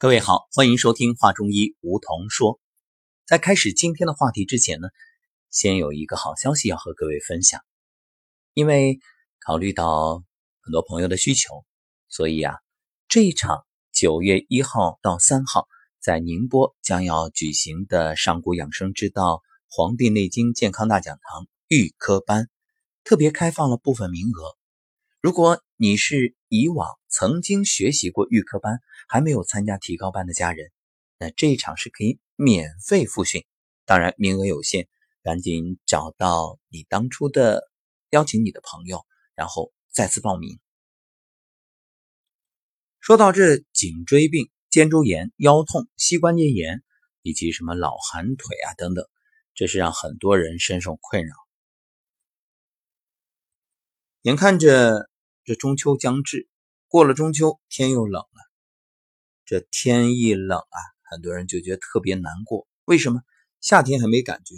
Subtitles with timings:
[0.00, 2.60] 各位好，欢迎收听《话中医》，梧桐说。
[3.26, 4.86] 在开始今天的话题之前呢，
[5.50, 7.60] 先有一个好消息要和各位分享。
[8.54, 9.00] 因为
[9.44, 10.22] 考虑到
[10.60, 11.64] 很多朋友的需求，
[12.08, 12.54] 所以啊，
[13.08, 15.66] 这一场九月一号到三号
[15.98, 19.34] 在宁波将要举行的上古养生之道
[19.68, 22.48] 《黄帝内经健康大讲堂》预科班，
[23.02, 24.57] 特别开放了部分名额。
[25.20, 30.70] 如果你是以往曾经学习过预科班，还没有参加提高班的家人，
[31.18, 33.44] 那这一场是可以免费复训。
[33.84, 34.86] 当然名额有限，
[35.24, 37.68] 赶紧找到你当初的
[38.10, 39.04] 邀请你的朋友，
[39.34, 40.60] 然后再次报名。
[43.00, 46.84] 说到这颈椎病、肩周炎、腰痛、膝关节炎，
[47.22, 49.04] 以及什么老寒腿啊等等，
[49.54, 51.34] 这是让很多人深受困扰。
[54.28, 55.08] 眼看着
[55.42, 56.50] 这中秋将至，
[56.86, 58.52] 过了中秋，天又冷了。
[59.46, 62.68] 这天一冷啊，很多人就觉得特别难过。
[62.84, 63.22] 为什么？
[63.62, 64.54] 夏天还没感觉，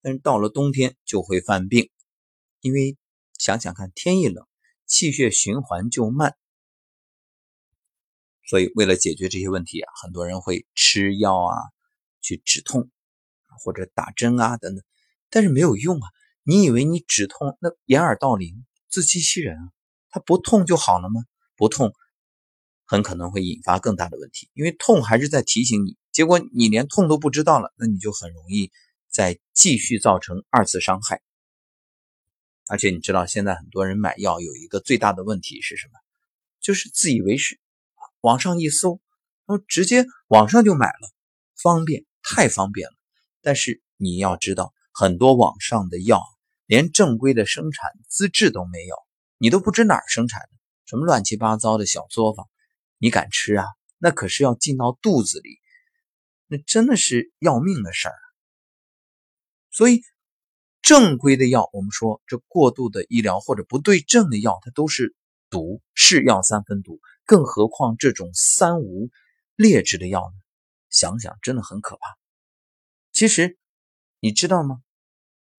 [0.00, 1.90] 但是到了冬天就会犯病。
[2.62, 2.96] 因为
[3.36, 4.46] 想想看，天一冷，
[4.86, 6.34] 气血循环就慢。
[8.48, 11.54] 所以为了解决这些问题啊，很多人会吃药啊，
[12.22, 12.90] 去止痛，
[13.62, 14.82] 或者打针啊等等，
[15.28, 16.08] 但是没有用啊。
[16.44, 18.64] 你以为你止痛，那掩耳盗铃。
[18.92, 19.72] 自欺欺人啊！
[20.10, 21.24] 他不痛就好了吗？
[21.56, 21.94] 不痛，
[22.84, 25.96] 很可能会引发更大的问题，因为痛还是在提醒你。
[26.12, 28.70] 结果你连痛都不知道了，那你就很容易
[29.10, 31.22] 再继续造成二次伤害。
[32.68, 35.92] 而且你知道，现在很多人买药有一个最大的问题是什么？
[36.60, 37.58] 就是自以为是，
[38.20, 39.00] 网上一搜，
[39.46, 41.10] 然后直接网上就买了，
[41.56, 42.94] 方便，太方便了。
[43.40, 46.22] 但是你要知道，很多网上的药。
[46.72, 48.96] 连正规的生产资质都没有，
[49.36, 50.48] 你都不知哪儿生产的，
[50.86, 52.48] 什么乱七八糟的小作坊，
[52.96, 53.66] 你敢吃啊？
[53.98, 55.60] 那可是要进到肚子里，
[56.46, 58.14] 那真的是要命的事儿。
[59.70, 60.00] 所以，
[60.80, 65.14] 正规的药，我们说这过度的医疗或者不对症的药，它都是
[65.50, 67.00] 毒，是药三分毒。
[67.26, 69.10] 更何况这种三无
[69.56, 70.40] 劣质的药呢？
[70.88, 72.16] 想想真的很可怕。
[73.12, 73.58] 其实，
[74.20, 74.80] 你知道吗？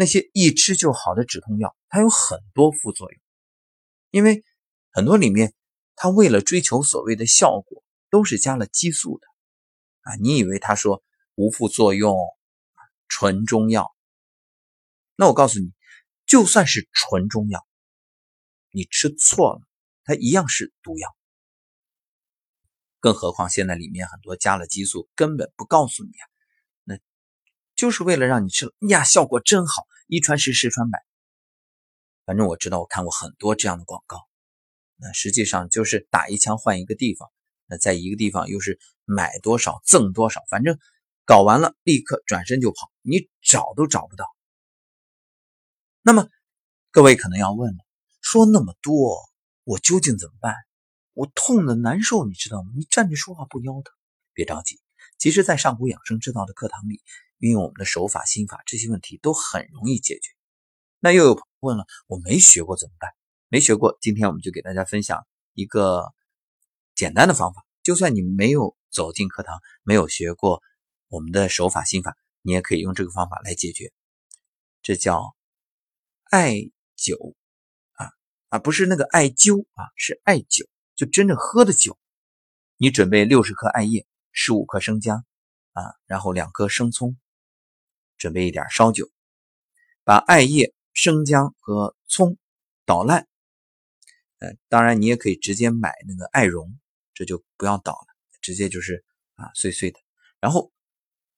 [0.00, 3.20] 那些一吃就好的止痛药，它有很多副作用，
[4.10, 4.42] 因为
[4.90, 5.52] 很多里面
[5.94, 9.26] 它为了追求所谓的效果，都是加了激素的
[10.00, 10.16] 啊！
[10.22, 12.16] 你以为他说无副作用，
[13.08, 13.94] 纯中药？
[15.16, 15.70] 那我告诉你，
[16.24, 17.68] 就算是纯中药，
[18.70, 19.60] 你吃错了，
[20.04, 21.14] 它一样是毒药。
[23.00, 26.24] 更何况现在里面很多加了激素，根本不告诉你啊。
[26.84, 26.98] 那
[27.74, 31.04] 就是为了让你吃了呀，效果真好，一传十，十传百。
[32.24, 34.26] 反正我知道，我看过很多这样的广告。
[34.96, 37.30] 那实际上就是打一枪换一个地方，
[37.66, 40.80] 那在一个地方又是买多少赠多少，反正
[41.24, 44.26] 搞完了立刻转身就跑，你找都找不到。
[46.02, 46.28] 那么
[46.90, 47.78] 各位可能要问了，
[48.20, 49.30] 说那么多，
[49.62, 50.56] 我究竟怎么办？
[51.12, 52.72] 我痛的难受，你知道吗？
[52.74, 53.94] 你站着说话不腰疼？
[54.32, 54.80] 别着急，
[55.18, 57.00] 其实，在上古养生之道的课堂里。
[57.40, 60.30] 运用我们的手法、心法，这些问题都很容易解决。
[61.00, 63.10] 那又有朋友问了，我没学过怎么办？
[63.48, 66.12] 没学过，今天我们就给大家分享一个
[66.94, 67.66] 简单的方法。
[67.82, 70.62] 就算你没有走进课堂，没有学过
[71.08, 73.92] 我们的手法、心法，你也可以用这个方法来解决。
[74.82, 75.34] 这叫
[76.24, 77.34] 艾灸
[77.92, 78.10] 啊
[78.50, 81.98] 啊，不是那个艾灸啊，是艾灸，就真正喝的酒。
[82.76, 85.24] 你准备六十克艾叶，十五克生姜
[85.72, 87.16] 啊，然后两颗生葱。
[88.20, 89.10] 准备一点烧酒，
[90.04, 92.36] 把艾叶、生姜和葱
[92.84, 93.26] 捣烂。
[94.40, 96.78] 呃，当然你也可以直接买那个艾绒，
[97.14, 98.06] 这就不要捣了，
[98.42, 99.02] 直接就是
[99.36, 99.98] 啊碎碎的。
[100.38, 100.70] 然后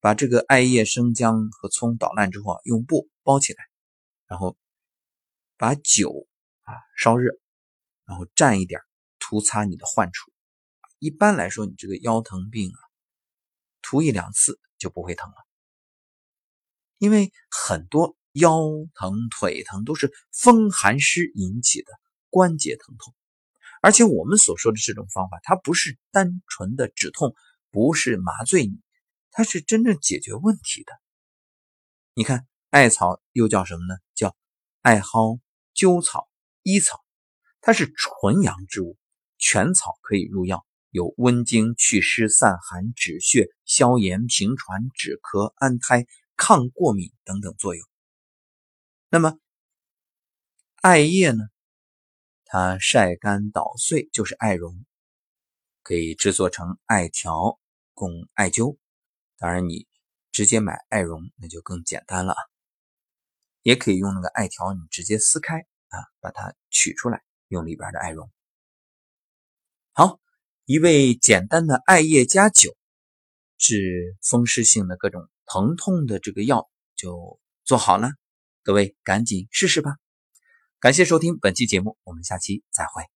[0.00, 3.64] 把这个艾叶、生姜和葱捣烂之后啊，用布包起来，
[4.26, 4.54] 然后
[5.56, 6.28] 把酒
[6.64, 7.32] 啊烧热，
[8.04, 8.82] 然后蘸一点
[9.18, 10.30] 涂擦你的患处。
[10.98, 12.78] 一般来说，你这个腰疼病啊，
[13.80, 15.45] 涂一两次就不会疼了。
[16.98, 18.58] 因为很多腰
[18.94, 21.92] 疼、腿疼都是风寒湿引起的
[22.30, 23.14] 关节疼痛，
[23.80, 27.34] 而且我们所说的这种方法，它不是单纯的止痛，
[27.70, 28.80] 不是麻醉你，
[29.30, 30.92] 它是真正解决问题的。
[32.14, 33.96] 你看，艾草又叫什么呢？
[34.14, 34.34] 叫
[34.82, 35.40] 艾蒿、
[35.74, 36.28] 灸草、
[36.62, 37.04] 医草，
[37.60, 38.96] 它是纯阳之物，
[39.38, 46.06] 全草可以入药，有温经、祛湿、散寒、止血、消炎、平喘、止咳、安胎。
[46.36, 47.88] 抗过敏等等作用。
[49.08, 49.38] 那么
[50.82, 51.44] 艾叶呢？
[52.44, 54.84] 它晒干捣碎就是艾绒，
[55.82, 57.58] 可以制作成艾条、
[57.92, 58.78] 供艾灸。
[59.36, 59.88] 当然，你
[60.30, 62.36] 直接买艾绒那就更简单了，
[63.62, 68.30] 也可以用那个艾条，你直接撕开啊，把它取出来，用里边的艾绒。
[69.92, 70.20] 好，
[70.66, 72.76] 一味简单的艾叶加酒
[73.56, 78.10] 治风湿性的各种疼痛的这个药就做好了，
[78.62, 79.92] 各位赶紧试试吧。
[80.78, 83.15] 感谢收听本期节目，我们下期再会。